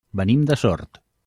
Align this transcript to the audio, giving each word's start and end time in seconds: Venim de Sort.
Venim 0.21 0.45
de 0.51 0.57
Sort. 0.63 1.03